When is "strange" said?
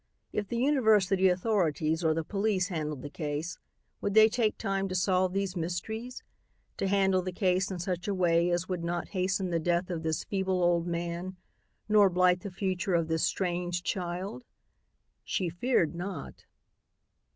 13.23-13.83